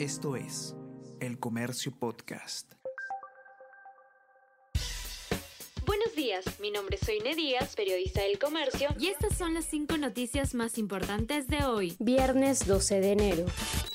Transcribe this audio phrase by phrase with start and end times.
[0.00, 0.74] Esto es
[1.20, 2.72] El Comercio Podcast.
[5.84, 9.98] Buenos días, mi nombre es Soine Díaz, periodista del comercio, y estas son las cinco
[9.98, 13.46] noticias más importantes de hoy, viernes 12 de enero.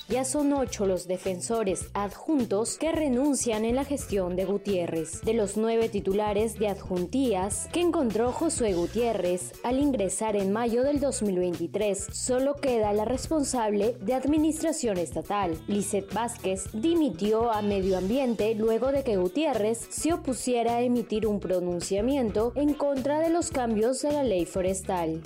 [0.07, 5.21] Ya son ocho los defensores adjuntos que renuncian en la gestión de Gutiérrez.
[5.21, 10.99] De los nueve titulares de adjuntías que encontró Josué Gutiérrez al ingresar en mayo del
[10.99, 15.57] 2023, solo queda la responsable de administración estatal.
[15.67, 21.39] Lizeth Vázquez dimitió a Medio Ambiente luego de que Gutiérrez se opusiera a emitir un
[21.39, 25.23] pronunciamiento en contra de los cambios de la ley forestal.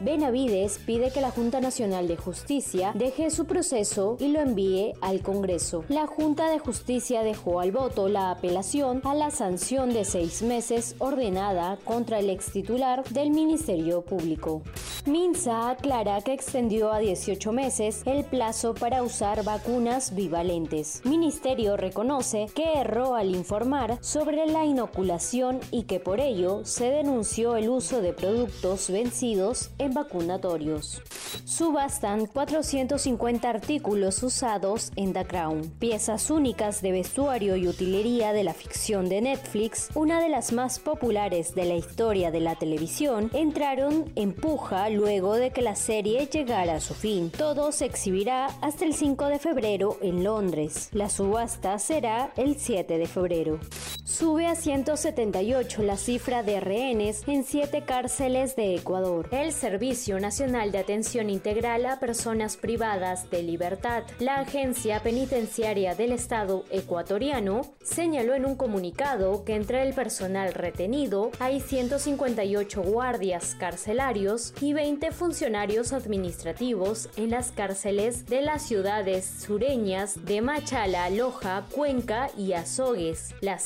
[0.00, 5.20] Benavides pide que la Junta Nacional de Justicia deje su proceso y lo envíe al
[5.22, 5.84] Congreso.
[5.88, 10.96] La Junta de Justicia dejó al voto la apelación a la sanción de seis meses
[10.98, 14.62] ordenada contra el ex titular del Ministerio Público.
[15.06, 21.02] Minsa aclara que extendió a 18 meses el plazo para usar vacunas bivalentes.
[21.04, 27.56] Ministerio reconoce que erró al informar sobre la inoculación y que por ello se denunció
[27.56, 31.02] el uso de productos vencidos en vacunatorios.
[31.44, 38.54] Subastan 450 artículos usados en The Crown, piezas únicas de vestuario y utilería de la
[38.54, 44.10] ficción de Netflix, una de las más populares de la historia de la televisión, entraron
[44.14, 47.30] en puja luego de que la serie llegara a su fin.
[47.30, 50.88] Todo se exhibirá hasta el 5 de febrero en Londres.
[50.92, 53.58] La subasta será el 7 de febrero.
[54.04, 59.28] Sube a 178 la cifra de rehenes en siete cárceles de Ecuador.
[59.32, 66.12] El Servicio Nacional de Atención Integral a Personas Privadas de Libertad, la Agencia Penitenciaria del
[66.12, 74.52] Estado ecuatoriano, señaló en un comunicado que entre el personal retenido hay 158 guardias carcelarios
[74.60, 82.30] y 20 funcionarios administrativos en las cárceles de las ciudades sureñas de Machala, Loja, Cuenca
[82.36, 83.34] y Azogues.
[83.40, 83.62] Las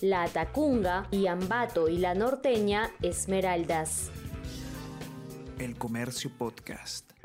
[0.00, 4.10] la Atacunga y Ambato y la norteña Esmeraldas.
[5.60, 7.15] El Comercio Podcast.